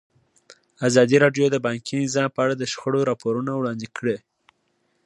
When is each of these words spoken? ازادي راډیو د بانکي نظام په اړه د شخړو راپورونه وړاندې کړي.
ازادي 0.87 1.17
راډیو 1.23 1.45
د 1.51 1.57
بانکي 1.65 1.95
نظام 2.05 2.27
په 2.33 2.39
اړه 2.43 2.53
د 2.57 2.63
شخړو 2.71 3.07
راپورونه 3.09 3.51
وړاندې 3.55 3.87
کړي. 3.97 4.17